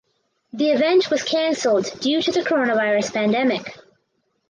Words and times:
The 0.51 0.69
event 0.71 1.11
was 1.11 1.21
cancelled 1.21 1.99
due 1.99 2.23
to 2.23 2.31
Coronavirus 2.31 3.13
pandemic. 3.13 3.77